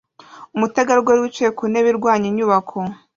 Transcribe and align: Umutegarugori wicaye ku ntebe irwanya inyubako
Umutegarugori 0.55 1.19
wicaye 1.23 1.51
ku 1.57 1.63
ntebe 1.71 1.87
irwanya 1.93 2.25
inyubako 2.31 2.77